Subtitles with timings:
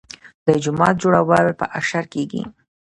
[0.45, 2.41] د جومات جوړول په اشر کیږي.